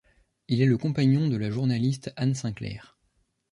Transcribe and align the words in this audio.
Il 0.47 0.63
est 0.63 0.65
le 0.65 0.79
compagnon 0.79 1.27
de 1.27 1.37
la 1.37 1.51
journaliste 1.51 2.11
Anne 2.15 2.33
Sinclair. 2.33 2.97